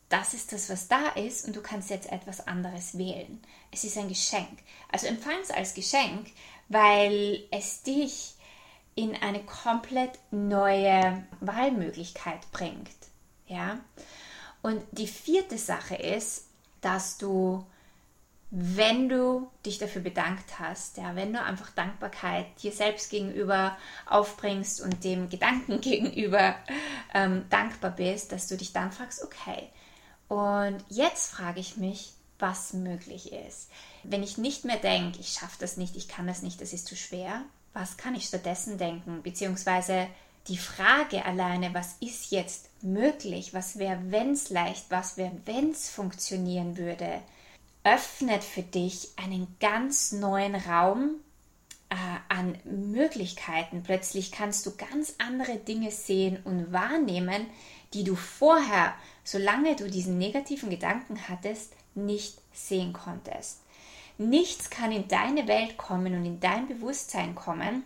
das 0.08 0.34
ist 0.34 0.52
das, 0.52 0.68
was 0.68 0.88
da 0.88 1.10
ist 1.10 1.46
und 1.46 1.54
du 1.54 1.62
kannst 1.62 1.88
jetzt 1.88 2.10
etwas 2.10 2.46
anderes 2.48 2.98
wählen. 2.98 3.40
Es 3.70 3.84
ist 3.84 3.96
ein 3.96 4.08
Geschenk. 4.08 4.58
Also 4.90 5.06
empfang 5.06 5.38
es 5.40 5.52
als 5.52 5.72
Geschenk, 5.72 6.26
weil 6.70 7.42
es 7.50 7.82
dich 7.82 8.34
in 8.94 9.14
eine 9.16 9.42
komplett 9.44 10.18
neue 10.30 11.24
Wahlmöglichkeit 11.40 12.50
bringt. 12.52 12.88
Ja? 13.46 13.80
Und 14.62 14.82
die 14.92 15.08
vierte 15.08 15.58
Sache 15.58 15.96
ist, 15.96 16.46
dass 16.80 17.18
du, 17.18 17.66
wenn 18.50 19.08
du 19.08 19.50
dich 19.66 19.78
dafür 19.78 20.02
bedankt 20.02 20.58
hast, 20.58 20.96
ja, 20.96 21.16
wenn 21.16 21.32
du 21.32 21.42
einfach 21.42 21.70
Dankbarkeit 21.70 22.46
dir 22.62 22.72
selbst 22.72 23.10
gegenüber 23.10 23.76
aufbringst 24.06 24.80
und 24.80 25.02
dem 25.02 25.28
Gedanken 25.28 25.80
gegenüber 25.80 26.54
ähm, 27.12 27.46
dankbar 27.50 27.90
bist, 27.90 28.32
dass 28.32 28.46
du 28.48 28.56
dich 28.56 28.72
dann 28.72 28.92
fragst, 28.92 29.24
okay, 29.24 29.68
und 30.28 30.84
jetzt 30.88 31.32
frage 31.32 31.58
ich 31.58 31.76
mich, 31.76 32.12
was 32.40 32.72
möglich 32.72 33.32
ist. 33.32 33.70
Wenn 34.02 34.22
ich 34.22 34.38
nicht 34.38 34.64
mehr 34.64 34.76
denke, 34.76 35.20
ich 35.20 35.28
schaffe 35.28 35.56
das 35.60 35.76
nicht, 35.76 35.96
ich 35.96 36.08
kann 36.08 36.26
das 36.26 36.42
nicht, 36.42 36.60
das 36.60 36.72
ist 36.72 36.86
zu 36.86 36.96
schwer, 36.96 37.42
was 37.72 37.96
kann 37.96 38.14
ich 38.14 38.24
stattdessen 38.24 38.78
denken? 38.78 39.22
Beziehungsweise 39.22 40.08
die 40.48 40.58
Frage 40.58 41.24
alleine, 41.24 41.74
was 41.74 41.96
ist 42.00 42.30
jetzt 42.32 42.70
möglich, 42.82 43.54
was 43.54 43.78
wäre, 43.78 44.00
wenn 44.06 44.32
es 44.32 44.50
leicht, 44.50 44.86
was 44.90 45.16
wäre, 45.16 45.32
wenn 45.44 45.70
es 45.70 45.88
funktionieren 45.88 46.76
würde, 46.76 47.20
öffnet 47.84 48.42
für 48.42 48.62
dich 48.62 49.10
einen 49.16 49.54
ganz 49.60 50.12
neuen 50.12 50.54
Raum 50.54 51.16
äh, 51.90 51.94
an 52.28 52.58
Möglichkeiten. 52.64 53.82
Plötzlich 53.82 54.32
kannst 54.32 54.66
du 54.66 54.76
ganz 54.76 55.14
andere 55.18 55.56
Dinge 55.56 55.90
sehen 55.90 56.38
und 56.44 56.72
wahrnehmen, 56.72 57.46
die 57.92 58.04
du 58.04 58.16
vorher, 58.16 58.94
solange 59.24 59.76
du 59.76 59.90
diesen 59.90 60.18
negativen 60.18 60.70
Gedanken 60.70 61.28
hattest, 61.28 61.74
nicht 61.94 62.38
sehen 62.52 62.92
konntest. 62.92 63.60
Nichts 64.18 64.70
kann 64.70 64.92
in 64.92 65.08
deine 65.08 65.48
Welt 65.48 65.78
kommen 65.78 66.14
und 66.14 66.24
in 66.24 66.40
dein 66.40 66.68
Bewusstsein 66.68 67.34
kommen, 67.34 67.84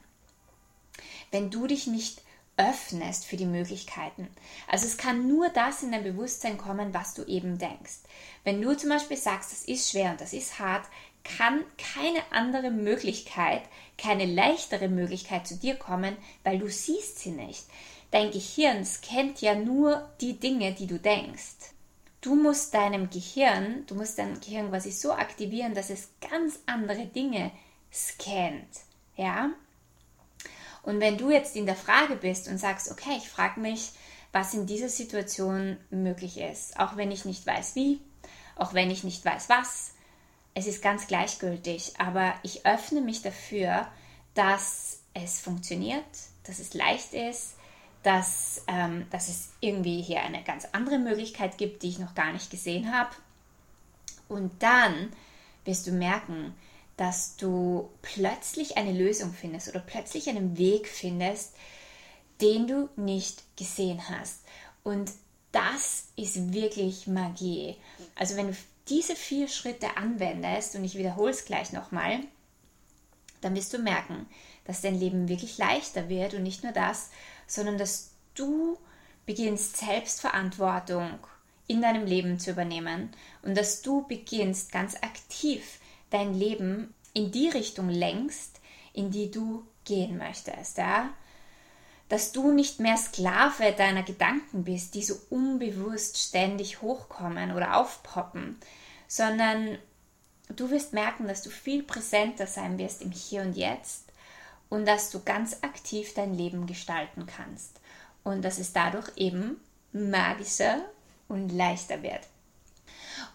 wenn 1.31 1.51
du 1.51 1.67
dich 1.67 1.87
nicht 1.87 2.23
öffnest 2.57 3.25
für 3.25 3.37
die 3.37 3.47
Möglichkeiten. 3.47 4.29
Also 4.69 4.87
es 4.87 4.97
kann 4.97 5.27
nur 5.29 5.49
das 5.49 5.83
in 5.83 5.93
dein 5.93 6.05
Bewusstsein 6.05 6.59
kommen, 6.59 6.95
was 6.95 7.15
du 7.15 7.25
eben 7.25 7.59
denkst. 7.59 8.01
Wenn 8.45 8.63
du 8.63 8.77
zum 8.77 8.91
Beispiel 8.91 9.17
sagst, 9.17 9.53
das 9.53 9.65
ist 9.65 9.91
schwer 9.91 10.13
und 10.13 10.21
das 10.21 10.33
ist 10.33 10.59
hart, 10.59 10.87
kann 11.25 11.65
keine 11.79 12.21
andere 12.31 12.71
Möglichkeit, 12.71 13.63
keine 13.97 14.27
leichtere 14.27 14.89
Möglichkeit 14.89 15.47
zu 15.47 15.57
dir 15.57 15.75
kommen, 15.75 16.17
weil 16.45 16.59
du 16.59 16.69
siehst 16.69 17.19
sie 17.19 17.31
nicht. 17.31 17.65
Dein 18.11 18.31
Gehirn 18.31 18.85
scannt 18.85 19.41
ja 19.41 19.55
nur 19.55 20.09
die 20.21 20.39
Dinge, 20.39 20.73
die 20.73 20.87
du 20.87 20.99
denkst. 20.99 21.74
Du 22.25 22.37
musst 22.37 22.73
deinem 22.73 23.11
Gehirn, 23.11 23.85
du 23.87 23.95
musst 23.95 24.19
dein 24.19 24.41
Gehirn 24.41 24.71
quasi 24.71 24.91
so 24.93 25.13
aktivieren, 25.13 25.75
dass 25.75 25.91
es 25.91 26.09
ganz 26.23 26.59
andere 26.65 27.05
Dinge 27.05 27.51
scannt. 27.93 28.81
Ja? 29.15 29.51
Und 30.85 31.01
wenn 31.01 31.19
du 31.19 31.31
jetzt 31.31 31.55
in 31.55 31.67
der 31.67 31.77
Frage 31.77 32.17
bist 32.17 32.49
und 32.49 32.57
sagst, 32.57 32.91
okay, 32.91 33.19
ich 33.19 33.29
frage 33.29 33.61
mich, 33.61 33.93
was 34.33 34.55
in 34.55 34.65
dieser 34.65 34.89
Situation 34.89 35.77
möglich 35.91 36.39
ist, 36.39 36.81
auch 36.81 36.97
wenn 36.97 37.11
ich 37.11 37.27
nicht 37.27 37.47
weiß 37.47 37.75
wie, 37.75 38.01
auch 38.57 38.73
wenn 38.73 38.91
ich 38.91 39.05
nicht 39.05 39.23
weiß 39.23 39.51
was, 39.51 39.93
es 40.55 40.67
ist 40.67 40.81
ganz 40.81 41.07
gleichgültig, 41.07 41.93
aber 41.99 42.33
ich 42.43 42.65
öffne 42.65 43.03
mich 43.03 43.21
dafür, 43.21 43.87
dass 44.33 45.01
es 45.13 45.43
funktioniert, 45.43 46.07
dass 46.45 46.59
es 46.59 46.73
leicht 46.73 47.13
ist, 47.13 47.57
dass, 48.05 48.63
ähm, 48.69 49.07
dass 49.11 49.29
es 49.29 49.49
irgendwie 49.61 50.01
hier 50.03 50.23
eine 50.23 50.45
ganz 50.45 50.67
andere 50.73 50.99
Möglichkeit 50.99 51.59
gibt, 51.59 51.83
die 51.83 51.89
ich 51.89 51.99
noch 51.99 52.15
gar 52.15 52.33
nicht 52.33 52.51
gesehen 52.51 52.95
habe. 52.95 53.11
Und 54.29 54.63
dann 54.63 55.11
wirst 55.65 55.87
du 55.87 55.93
merken, 55.93 56.55
dass 56.97 57.37
du 57.37 57.89
plötzlich 58.03 58.77
eine 58.77 58.93
Lösung 58.93 59.33
findest 59.33 59.69
oder 59.69 59.81
plötzlich 59.81 60.29
einen 60.29 60.57
Weg 60.59 60.87
findest, 60.87 61.55
den 62.41 62.69
du 62.69 62.89
nicht 62.97 63.43
gesehen 63.57 64.01
hast. 64.09 64.43
Und 64.83 65.11
das 65.51 66.09
ist 66.15 66.53
wirklich 66.53 67.07
Magie. 67.07 67.77
Also 68.17 68.37
wenn 68.37 68.49
du 68.49 68.57
diese 68.89 69.17
vier 69.17 69.49
Schritte 69.49 69.97
anwendest, 69.97 70.77
und 70.77 70.85
ich 70.85 70.97
wiederhole 70.99 71.31
es 71.31 71.47
gleich 71.47 71.73
nochmal, 71.73 72.21
dann 73.41 73.55
wirst 73.55 73.73
du 73.73 73.79
merken, 73.79 74.27
dass 74.67 74.83
dein 74.83 74.99
Leben 74.99 75.29
wirklich 75.29 75.59
leichter 75.59 76.09
wird 76.09 76.35
und 76.35 76.43
nicht 76.43 76.65
nur 76.65 76.73
das, 76.73 77.11
sondern 77.47 77.79
dass 77.79 78.11
du 78.35 78.79
beginnst 79.27 79.77
Selbstverantwortung 79.77 81.19
in 81.67 81.81
deinem 81.81 82.07
Leben 82.07 82.39
zu 82.39 82.51
übernehmen 82.51 83.11
und 83.43 83.57
dass 83.57 83.83
du 83.83 84.07
beginnst 84.07 84.71
ganz 84.73 84.97
aktiv 84.97 85.79
dein 86.11 86.35
Leben 86.35 86.95
in 87.15 87.31
die 87.33 87.49
Richtung 87.49 87.89
lenkst, 87.89 88.61
in 88.93 89.11
die 89.11 89.31
du 89.31 89.67
gehen 89.85 90.19
möchtest, 90.19 90.79
ja? 90.79 91.11
Dass 92.11 92.33
du 92.33 92.53
nicht 92.53 92.81
mehr 92.81 92.99
Sklave 92.99 93.73
deiner 93.73 94.03
Gedanken 94.03 94.65
bist, 94.65 94.95
die 94.95 95.03
so 95.03 95.15
unbewusst 95.31 96.19
ständig 96.19 96.83
hochkommen 96.83 97.53
oder 97.53 97.77
aufpoppen, 97.77 98.59
sondern 99.09 99.79
du 100.55 100.71
wirst 100.71 100.93
merken, 100.93 101.27
dass 101.27 101.43
du 101.43 101.51
viel 101.51 101.83
präsenter 101.83 102.47
sein 102.47 102.79
wirst 102.79 103.01
im 103.01 103.11
Hier 103.11 103.41
und 103.41 103.57
Jetzt 103.57 104.13
und 104.69 104.87
dass 104.87 105.11
du 105.11 105.23
ganz 105.23 105.59
aktiv 105.63 106.15
dein 106.15 106.35
Leben 106.35 106.67
gestalten 106.67 107.27
kannst 107.27 107.81
und 108.23 108.43
dass 108.43 108.59
es 108.59 108.73
dadurch 108.73 109.11
eben 109.17 109.61
magischer 109.93 110.81
und 111.29 111.51
leichter 111.51 112.03
wird. 112.03 112.21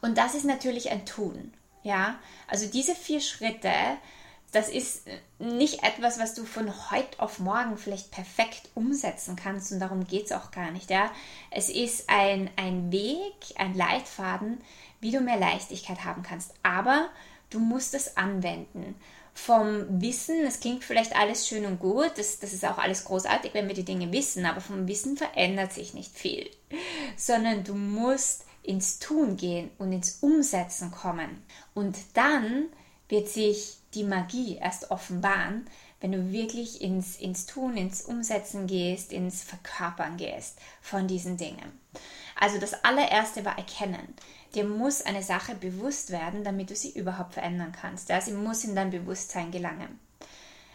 Und 0.01 0.17
das 0.17 0.35
ist 0.35 0.45
natürlich 0.45 0.91
ein 0.91 1.05
Tun. 1.05 1.53
Ja, 1.83 2.19
also 2.47 2.67
diese 2.67 2.93
vier 2.93 3.21
Schritte, 3.21 3.71
das 4.51 4.67
ist 4.67 5.03
nicht 5.37 5.83
etwas, 5.83 6.19
was 6.19 6.33
du 6.33 6.43
von 6.43 6.91
heute 6.91 7.19
auf 7.19 7.39
morgen 7.39 7.77
vielleicht 7.77 8.11
perfekt 8.11 8.69
umsetzen 8.75 9.35
kannst 9.35 9.71
und 9.71 9.79
darum 9.79 10.05
geht 10.05 10.25
es 10.25 10.31
auch 10.31 10.51
gar 10.51 10.71
nicht. 10.71 10.89
Ja? 10.89 11.11
Es 11.51 11.69
ist 11.69 12.09
ein, 12.09 12.49
ein 12.55 12.91
Weg, 12.91 13.35
ein 13.55 13.75
Leitfaden, 13.75 14.59
wie 14.99 15.11
du 15.11 15.21
mehr 15.21 15.37
Leichtigkeit 15.37 16.03
haben 16.03 16.23
kannst. 16.23 16.53
Aber 16.63 17.09
du 17.49 17.59
musst 17.59 17.93
es 17.93 18.17
anwenden 18.17 18.95
vom 19.39 20.01
Wissen, 20.01 20.45
es 20.45 20.59
klingt 20.59 20.83
vielleicht 20.83 21.15
alles 21.15 21.47
schön 21.47 21.65
und 21.65 21.79
gut, 21.79 22.11
das, 22.17 22.39
das 22.39 22.53
ist 22.53 22.65
auch 22.65 22.77
alles 22.77 23.05
großartig, 23.05 23.53
wenn 23.53 23.67
wir 23.67 23.75
die 23.75 23.85
Dinge 23.85 24.11
wissen, 24.11 24.45
aber 24.45 24.61
vom 24.61 24.87
Wissen 24.87 25.17
verändert 25.17 25.71
sich 25.73 25.93
nicht 25.93 26.15
viel, 26.15 26.49
sondern 27.15 27.63
du 27.63 27.73
musst 27.73 28.45
ins 28.63 28.99
Tun 28.99 29.37
gehen 29.37 29.71
und 29.79 29.91
ins 29.91 30.19
Umsetzen 30.21 30.91
kommen. 30.91 31.41
Und 31.73 31.97
dann 32.13 32.65
wird 33.07 33.29
sich 33.29 33.77
die 33.93 34.03
Magie 34.03 34.57
erst 34.57 34.91
offenbaren, 34.91 35.65
wenn 36.01 36.11
du 36.11 36.31
wirklich 36.31 36.81
ins, 36.81 37.15
ins 37.17 37.45
Tun, 37.45 37.75
ins 37.75 38.01
Umsetzen 38.03 38.67
gehst, 38.67 39.11
ins 39.11 39.43
Verkörpern 39.43 40.17
gehst 40.17 40.59
von 40.81 41.07
diesen 41.07 41.37
Dingen. 41.37 41.79
Also 42.35 42.59
das 42.59 42.83
allererste 42.83 43.43
war 43.45 43.57
erkennen. 43.57 44.13
Dir 44.55 44.63
muss 44.63 45.01
eine 45.01 45.23
Sache 45.23 45.55
bewusst 45.55 46.11
werden, 46.11 46.43
damit 46.43 46.69
du 46.69 46.75
sie 46.75 46.91
überhaupt 46.91 47.33
verändern 47.35 47.71
kannst. 47.71 48.09
Ja, 48.09 48.19
sie 48.19 48.31
muss 48.31 48.63
in 48.63 48.75
dein 48.75 48.89
Bewusstsein 48.89 49.51
gelangen. 49.51 49.99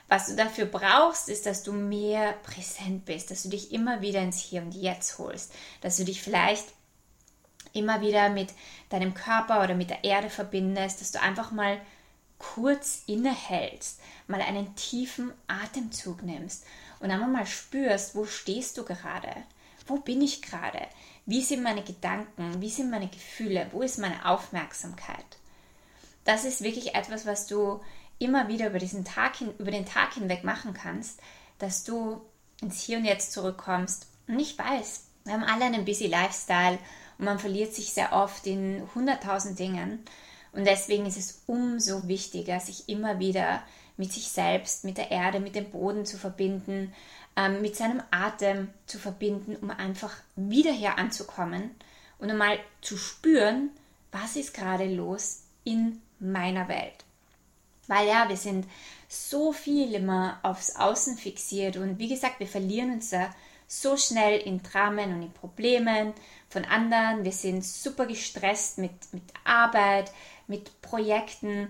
Was 0.09 0.27
du 0.27 0.37
dafür 0.37 0.67
brauchst, 0.67 1.29
ist, 1.29 1.47
dass 1.47 1.63
du 1.63 1.73
mehr 1.73 2.35
präsent 2.45 3.05
bist, 3.05 3.31
dass 3.31 3.43
du 3.43 3.49
dich 3.49 3.73
immer 3.73 4.01
wieder 4.01 4.21
ins 4.21 4.39
Hier 4.39 4.63
und 4.63 4.75
Jetzt 4.75 5.19
holst, 5.19 5.53
dass 5.81 5.97
du 5.97 6.05
dich 6.05 6.23
vielleicht 6.23 6.67
immer 7.73 8.01
wieder 8.01 8.29
mit 8.29 8.51
deinem 8.91 9.15
Körper 9.15 9.65
oder 9.65 9.75
mit 9.75 9.91
der 9.91 10.05
Erde 10.05 10.31
verbindest, 10.31 11.01
dass 11.01 11.11
du 11.11 11.21
einfach 11.21 11.51
mal 11.51 11.81
kurz 12.39 13.03
innehältst, 13.07 14.01
mal 14.27 14.41
einen 14.41 14.77
tiefen 14.77 15.33
Atemzug 15.49 16.23
nimmst 16.23 16.65
und 17.01 17.11
einmal 17.11 17.29
mal 17.29 17.47
spürst, 17.47 18.15
wo 18.15 18.27
stehst 18.27 18.79
du 18.79 18.85
gerade? 18.85 19.31
Wo 19.87 19.97
bin 19.97 20.23
ich 20.23 20.43
gerade? 20.43 20.81
Wie 21.27 21.43
sind 21.43 21.63
meine 21.63 21.83
Gedanken? 21.83 22.61
Wie 22.61 22.69
sind 22.69 22.91
meine 22.91 23.09
Gefühle? 23.09 23.69
Wo 23.73 23.83
ist 23.83 23.99
meine 23.99 24.27
Aufmerksamkeit? 24.27 25.25
Das 26.25 26.45
ist 26.45 26.63
wirklich 26.63 26.95
etwas, 26.95 27.27
was 27.27 27.47
du 27.47 27.81
immer 28.19 28.49
wieder 28.49 28.69
über, 28.69 28.79
diesen 28.79 29.05
Tag 29.05 29.37
hin, 29.37 29.53
über 29.59 29.71
den 29.71 29.87
Tag 29.87 30.15
hinweg 30.15 30.45
machen 30.45 30.75
kannst, 30.75 31.21
dass 31.59 31.85
du 31.85 32.21
ins 32.61 32.81
Hier 32.81 32.99
und 32.99 33.05
Jetzt 33.05 33.33
zurückkommst 33.33 34.07
Und 34.29 34.39
ich 34.39 34.59
weiß, 34.59 35.05
wir 35.25 35.33
haben 35.35 35.45
alle 35.45 35.65
einen 35.65 35.85
busy 35.85 36.07
Lifestyle 36.07 36.79
und 37.19 37.25
man 37.25 37.39
verliert 37.39 37.75
sich 37.75 37.93
sehr 37.93 38.13
oft 38.13 38.47
in 38.47 38.87
hunderttausend 38.95 39.59
Dingen. 39.59 40.05
Und 40.53 40.67
deswegen 40.67 41.07
ist 41.07 41.17
es 41.17 41.43
umso 41.47 42.07
wichtiger, 42.07 42.61
sich 42.61 42.89
immer 42.89 43.19
wieder 43.19 43.63
mit 43.97 44.13
sich 44.13 44.29
selbst, 44.29 44.85
mit 44.85 44.99
der 44.99 45.11
Erde, 45.11 45.41
mit 45.41 45.55
dem 45.55 45.71
Boden 45.71 46.05
zu 46.05 46.19
verbinden, 46.19 46.93
ähm, 47.37 47.63
mit 47.63 47.77
seinem 47.77 48.03
Atem 48.11 48.71
zu 48.87 48.99
verbinden, 48.99 49.57
um 49.57 49.71
einfach 49.71 50.13
wieder 50.37 50.73
hier 50.73 50.99
anzukommen 50.99 51.71
und 52.19 52.31
einmal 52.31 52.59
zu 52.81 52.97
spüren, 52.97 53.71
was 54.13 54.37
ist 54.37 54.55
gerade 54.55 54.87
los 54.87 55.43
in 55.65 56.01
meiner 56.21 56.69
Welt. 56.69 57.05
Weil 57.87 58.09
ja, 58.09 58.29
wir 58.29 58.37
sind 58.37 58.67
so 59.09 59.53
viel 59.53 59.95
immer 59.95 60.39
aufs 60.43 60.77
Außen 60.77 61.17
fixiert 61.17 61.77
und 61.77 61.99
wie 61.99 62.09
gesagt, 62.09 62.41
wir 62.41 62.47
verlieren 62.47 62.93
uns 62.93 63.11
da 63.11 63.31
so 63.67 63.97
schnell 63.97 64.41
in 64.41 64.63
Dramen 64.63 65.15
und 65.15 65.23
in 65.23 65.33
Problemen 65.33 66.13
von 66.49 66.65
anderen. 66.65 67.25
Wir 67.25 67.33
sind 67.33 67.65
super 67.65 68.07
gestresst 68.07 68.79
mit, 68.79 68.93
mit 69.13 69.23
Arbeit, 69.45 70.13
mit 70.47 70.81
Projekten. 70.83 71.69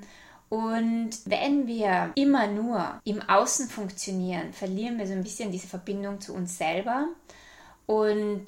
Und 0.48 1.10
wenn 1.24 1.66
wir 1.66 2.12
immer 2.14 2.46
nur 2.46 3.00
im 3.04 3.22
Außen 3.22 3.68
funktionieren, 3.68 4.52
verlieren 4.52 4.98
wir 4.98 5.06
so 5.06 5.12
ein 5.12 5.22
bisschen 5.22 5.50
diese 5.50 5.66
Verbindung 5.66 6.20
zu 6.20 6.34
uns 6.34 6.58
selber. 6.58 7.08
Und 7.86 8.46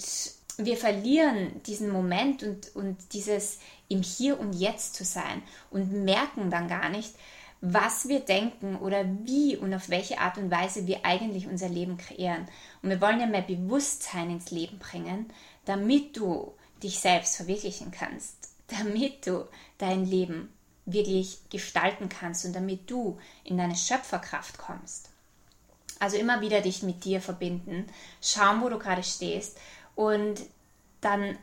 wir 0.59 0.77
verlieren 0.77 1.61
diesen 1.65 1.91
Moment 1.91 2.43
und, 2.43 2.75
und 2.77 2.97
dieses 3.13 3.59
im 3.89 4.03
Hier 4.03 4.39
und 4.39 4.53
Jetzt 4.55 4.95
zu 4.95 5.05
sein 5.05 5.43
und 5.71 5.93
merken 6.05 6.51
dann 6.51 6.69
gar 6.69 6.89
nicht, 6.89 7.15
was 7.61 8.09
wir 8.09 8.21
denken 8.21 8.77
oder 8.77 9.05
wie 9.25 9.57
und 9.57 9.73
auf 9.75 9.89
welche 9.89 10.19
Art 10.19 10.39
und 10.39 10.51
Weise 10.51 10.87
wir 10.87 11.05
eigentlich 11.05 11.47
unser 11.47 11.69
Leben 11.69 11.97
kreieren. 11.97 12.47
Und 12.83 12.91
wir 12.91 13.01
wollen 13.01 13.21
ja 13.21 13.27
mehr 13.27 13.43
Bewusstsein 13.43 14.31
ins 14.31 14.51
Leben 14.51 14.79
bringen, 14.79 15.27
damit 15.65 16.17
du 16.17 16.53
dich 16.83 17.01
selbst 17.01 17.37
verwirklichen 17.37 17.91
kannst, 17.91 18.51
damit 18.69 19.27
du 19.27 19.47
dein 19.79 20.05
Leben 20.05 20.53
wirklich 20.87 21.39
gestalten 21.51 22.09
kannst 22.09 22.45
und 22.45 22.55
damit 22.55 22.91
du 22.91 23.19
in 23.45 23.59
deine 23.59 23.77
Schöpferkraft 23.77 24.57
kommst. 24.57 25.11
Also 25.99 26.17
immer 26.17 26.41
wieder 26.41 26.61
dich 26.61 26.83
mit 26.83 27.05
dir 27.05 27.21
verbinden, 27.21 27.87
schauen, 28.23 28.63
wo 28.63 28.69
du 28.69 28.79
gerade 28.79 29.03
stehst 29.03 29.59
und 29.95 30.41
dann, 31.01 31.39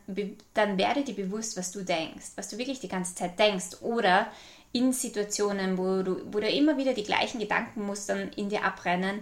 dann 0.54 0.78
werde 0.78 1.04
dir 1.04 1.16
bewusst, 1.16 1.58
was 1.58 1.72
du 1.72 1.84
denkst, 1.84 2.32
was 2.36 2.50
du 2.50 2.58
wirklich 2.58 2.80
die 2.80 2.88
ganze 2.88 3.16
Zeit 3.16 3.38
denkst 3.38 3.82
oder 3.82 4.28
in 4.72 4.92
Situationen, 4.92 5.78
wo 5.78 6.02
du, 6.02 6.22
wo 6.34 6.40
du 6.40 6.50
immer 6.50 6.78
wieder 6.78 6.94
die 6.94 7.04
gleichen 7.04 7.40
Gedankenmustern 7.40 8.30
in 8.30 8.50
dir 8.50 8.64
abrennen, 8.64 9.22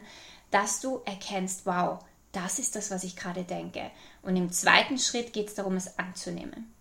dass 0.50 0.80
du 0.82 1.02
erkennst, 1.06 1.66
wow, 1.66 2.00
das 2.32 2.60
ist 2.60 2.76
das, 2.76 2.92
was 2.92 3.04
ich 3.04 3.16
gerade 3.16 3.44
denke. 3.44 3.92
Und 4.22 4.36
im 4.36 4.52
zweiten 4.52 4.98
Schritt 4.98 5.34
geht 5.34 5.50
es 5.50 5.56
darum, 5.56 5.76
es 5.76 6.00
anzunehmen. 6.00 6.74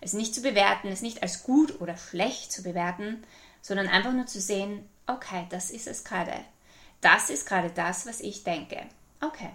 Es 0.00 0.12
nicht 0.12 0.34
zu 0.34 0.42
bewerten, 0.42 0.88
es 0.88 1.02
nicht 1.02 1.22
als 1.22 1.42
gut 1.42 1.80
oder 1.80 1.96
schlecht 1.96 2.52
zu 2.52 2.62
bewerten, 2.62 3.24
sondern 3.62 3.88
einfach 3.88 4.12
nur 4.12 4.26
zu 4.26 4.40
sehen, 4.40 4.88
okay, 5.06 5.46
das 5.50 5.70
ist 5.70 5.86
es 5.86 6.04
gerade. 6.04 6.34
Das 7.00 7.30
ist 7.30 7.46
gerade 7.46 7.70
das, 7.70 8.06
was 8.06 8.20
ich 8.20 8.44
denke. 8.44 8.80
Okay. 9.20 9.50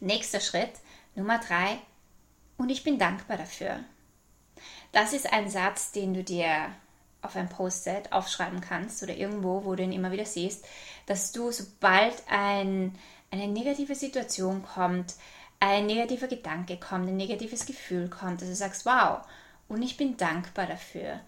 Nächster 0.00 0.40
Schritt, 0.40 0.72
Nummer 1.14 1.38
drei, 1.38 1.78
und 2.56 2.70
ich 2.70 2.84
bin 2.84 2.98
dankbar 2.98 3.36
dafür. 3.36 3.80
Das 4.92 5.12
ist 5.12 5.32
ein 5.32 5.50
Satz, 5.50 5.92
den 5.92 6.14
du 6.14 6.22
dir 6.22 6.70
auf 7.22 7.36
ein 7.36 7.48
Post-it 7.48 8.12
aufschreiben 8.12 8.60
kannst 8.60 9.02
oder 9.02 9.16
irgendwo, 9.16 9.64
wo 9.64 9.74
du 9.74 9.82
ihn 9.82 9.92
immer 9.92 10.12
wieder 10.12 10.26
siehst, 10.26 10.64
dass 11.06 11.32
du, 11.32 11.50
sobald 11.50 12.22
ein, 12.28 12.96
eine 13.30 13.48
negative 13.48 13.94
Situation 13.94 14.62
kommt, 14.62 15.14
ein 15.64 15.86
negativer 15.86 16.26
Gedanke 16.26 16.76
kommt, 16.76 17.08
ein 17.08 17.16
negatives 17.16 17.64
Gefühl 17.64 18.10
kommt, 18.10 18.42
dass 18.42 18.48
du 18.48 18.54
sagst, 18.54 18.84
wow, 18.84 19.26
und 19.66 19.82
ich 19.82 19.96
bin 19.96 20.16
dankbar 20.16 20.66
dafür. 20.66 21.20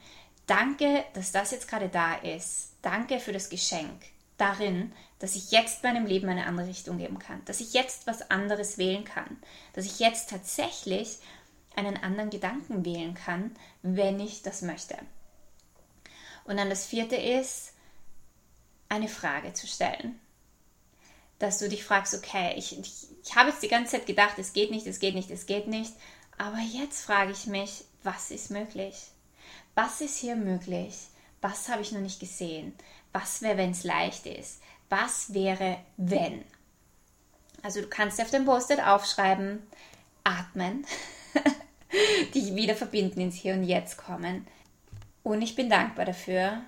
Danke, 0.47 1.05
dass 1.15 1.33
das 1.33 1.53
jetzt 1.53 1.69
gerade 1.69 1.89
da 1.89 2.17
ist. 2.17 2.75
Danke 2.83 3.19
für 3.19 3.33
das 3.33 3.49
Geschenk 3.49 4.03
darin, 4.37 4.93
dass 5.19 5.37
ich 5.37 5.51
jetzt 5.51 5.83
meinem 5.83 6.05
Leben 6.05 6.29
eine 6.29 6.45
andere 6.45 6.67
Richtung 6.67 6.99
geben 6.99 7.19
kann, 7.19 7.43
dass 7.47 7.61
ich 7.61 7.73
jetzt 7.73 8.07
was 8.07 8.31
anderes 8.31 8.77
wählen 8.77 9.05
kann, 9.05 9.39
dass 9.73 9.87
ich 9.87 9.99
jetzt 9.99 10.29
tatsächlich 10.29 11.19
einen 11.75 11.97
anderen 11.97 12.29
Gedanken 12.29 12.85
wählen 12.85 13.15
kann, 13.15 13.57
wenn 13.83 14.21
ich 14.21 14.43
das 14.43 14.61
möchte. 14.61 14.97
Und 16.45 16.59
dann 16.59 16.69
das 16.69 16.85
vierte 16.85 17.17
ist, 17.17 17.73
eine 18.91 19.09
Frage 19.09 19.55
zu 19.55 19.67
stellen. 19.67 20.21
Dass 21.39 21.59
du 21.59 21.69
dich 21.69 21.85
fragst, 21.85 22.15
okay, 22.15 22.55
ich, 22.57 22.79
ich, 22.79 23.09
ich 23.23 23.37
habe 23.37 23.51
jetzt 23.51 23.63
die 23.63 23.69
ganze 23.69 23.93
Zeit 23.93 24.07
gedacht, 24.07 24.39
es 24.39 24.53
geht 24.53 24.71
nicht, 24.71 24.87
es 24.87 24.99
geht 24.99 25.15
nicht, 25.15 25.31
es 25.31 25.47
geht 25.47 25.67
nicht. 25.67 25.93
Aber 26.39 26.59
jetzt 26.59 27.05
frage 27.05 27.33
ich 27.33 27.47
mich, 27.47 27.85
was 28.03 28.31
ist 28.31 28.51
möglich? 28.51 28.95
Was 29.75 30.01
ist 30.01 30.19
hier 30.19 30.37
möglich? 30.37 30.95
Was 31.43 31.69
habe 31.69 31.83
ich 31.83 31.93
noch 31.93 32.01
nicht 32.01 32.21
gesehen? 32.21 32.73
Was 33.13 33.43
wäre, 33.43 33.59
wenn 33.59 33.73
es 33.73 33.85
leicht 33.85 34.27
ist? 34.27 34.61
Was 34.89 35.35
wäre, 35.35 35.79
wenn? 35.97 36.45
Also 37.63 37.81
du 37.81 37.89
kannst 37.89 38.21
auf 38.21 38.31
dem 38.31 38.45
Post-it 38.45 38.81
aufschreiben, 38.81 39.63
atmen, 40.25 40.87
dich 42.35 42.55
wieder 42.55 42.77
verbinden, 42.77 43.21
ins 43.21 43.35
Hier 43.35 43.55
und 43.55 43.65
Jetzt 43.65 43.97
kommen, 43.97 44.47
und 45.27 45.43
ich 45.43 45.57
bin 45.57 45.69
dankbar 45.69 46.05
dafür. 46.05 46.63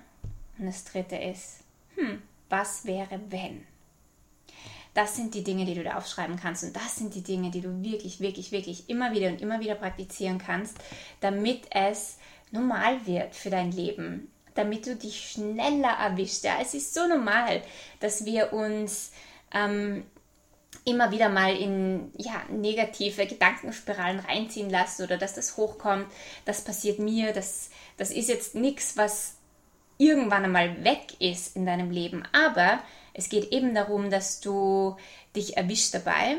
Und 0.57 0.65
das 0.65 0.83
dritte 0.83 1.15
ist, 1.15 1.59
hm, 1.95 2.21
was 2.49 2.83
wäre, 2.83 3.21
wenn? 3.29 3.65
Das 4.93 5.15
sind 5.15 5.33
die 5.35 5.43
Dinge, 5.43 5.65
die 5.65 5.75
du 5.75 5.83
da 5.83 5.97
aufschreiben 5.97 6.35
kannst. 6.35 6.63
Und 6.63 6.75
das 6.75 6.95
sind 6.95 7.13
die 7.15 7.23
Dinge, 7.23 7.51
die 7.51 7.61
du 7.61 7.83
wirklich, 7.83 8.19
wirklich, 8.19 8.51
wirklich 8.51 8.89
immer 8.89 9.13
wieder 9.13 9.27
und 9.29 9.41
immer 9.41 9.59
wieder 9.59 9.75
praktizieren 9.75 10.39
kannst, 10.39 10.77
damit 11.21 11.63
es 11.71 12.17
normal 12.51 13.05
wird 13.05 13.35
für 13.35 13.49
dein 13.49 13.71
Leben. 13.71 14.31
Damit 14.55 14.87
du 14.87 14.95
dich 14.95 15.31
schneller 15.31 15.95
erwischst. 16.01 16.43
Ja, 16.43 16.57
es 16.61 16.73
ist 16.73 16.93
so 16.93 17.07
normal, 17.07 17.61
dass 17.99 18.25
wir 18.25 18.51
uns 18.51 19.11
ähm, 19.53 20.03
immer 20.85 21.11
wieder 21.11 21.29
mal 21.29 21.55
in 21.55 22.11
ja, 22.17 22.43
negative 22.49 23.25
Gedankenspiralen 23.25 24.19
reinziehen 24.19 24.69
lassen 24.69 25.03
oder 25.03 25.17
dass 25.17 25.33
das 25.33 25.57
hochkommt, 25.57 26.07
das 26.45 26.63
passiert 26.63 26.99
mir, 26.99 27.33
das, 27.33 27.69
das 27.97 28.11
ist 28.11 28.29
jetzt 28.29 28.55
nichts, 28.55 28.97
was 28.97 29.35
irgendwann 29.97 30.45
einmal 30.45 30.83
weg 30.83 31.19
ist 31.19 31.55
in 31.55 31.65
deinem 31.65 31.91
Leben. 31.91 32.23
Aber 32.31 32.79
es 33.19 33.27
geht 33.27 33.51
eben 33.51 33.75
darum, 33.75 34.09
dass 34.09 34.39
du 34.39 34.95
dich 35.35 35.57
erwischst 35.57 35.93
dabei 35.93 36.37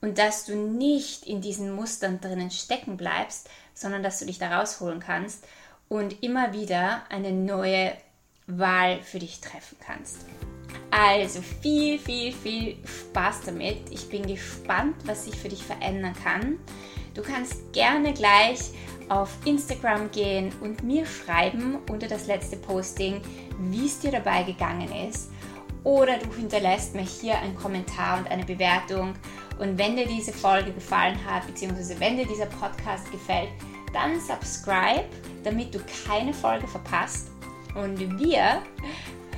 und 0.00 0.16
dass 0.16 0.46
du 0.46 0.56
nicht 0.56 1.26
in 1.26 1.42
diesen 1.42 1.70
Mustern 1.70 2.18
drinnen 2.18 2.50
stecken 2.50 2.96
bleibst, 2.96 3.50
sondern 3.74 4.02
dass 4.02 4.20
du 4.20 4.24
dich 4.24 4.38
da 4.38 4.58
rausholen 4.58 5.00
kannst 5.00 5.44
und 5.88 6.22
immer 6.22 6.54
wieder 6.54 7.02
eine 7.10 7.30
neue 7.30 7.92
Wahl 8.46 9.02
für 9.02 9.18
dich 9.18 9.42
treffen 9.42 9.76
kannst. 9.84 10.24
Also 10.90 11.42
viel, 11.60 11.98
viel, 11.98 12.32
viel 12.32 12.78
Spaß 12.86 13.42
damit. 13.44 13.90
Ich 13.90 14.08
bin 14.08 14.26
gespannt, 14.26 14.96
was 15.04 15.26
sich 15.26 15.36
für 15.36 15.50
dich 15.50 15.62
verändern 15.62 16.14
kann. 16.24 16.58
Du 17.12 17.20
kannst 17.20 17.70
gerne 17.74 18.14
gleich 18.14 18.70
auf 19.10 19.30
Instagram 19.44 20.10
gehen 20.10 20.52
und 20.62 20.82
mir 20.82 21.04
schreiben 21.04 21.80
unter 21.90 22.08
das 22.08 22.26
letzte 22.26 22.56
Posting, 22.56 23.20
wie 23.58 23.86
es 23.86 23.98
dir 23.98 24.10
dabei 24.10 24.44
gegangen 24.44 24.90
ist. 25.06 25.33
Oder 25.84 26.18
du 26.18 26.32
hinterlässt 26.34 26.94
mir 26.94 27.02
hier 27.02 27.38
einen 27.38 27.54
Kommentar 27.54 28.18
und 28.18 28.30
eine 28.30 28.44
Bewertung. 28.44 29.14
Und 29.58 29.78
wenn 29.78 29.96
dir 29.96 30.06
diese 30.06 30.32
Folge 30.32 30.72
gefallen 30.72 31.18
hat, 31.24 31.46
beziehungsweise 31.46 31.98
wenn 32.00 32.16
dir 32.16 32.26
dieser 32.26 32.46
Podcast 32.46 33.10
gefällt, 33.12 33.50
dann 33.92 34.18
subscribe, 34.18 35.04
damit 35.44 35.74
du 35.74 35.78
keine 36.08 36.34
Folge 36.34 36.66
verpasst. 36.66 37.30
Und 37.74 38.18
wir 38.18 38.62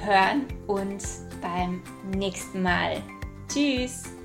hören 0.04 0.46
uns 0.66 1.22
beim 1.42 1.82
nächsten 2.14 2.62
Mal. 2.62 3.02
Tschüss! 3.48 4.15